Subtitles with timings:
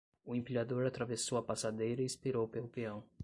[0.25, 3.03] O empilhador atravessou a passadeira e esperou pelo peão.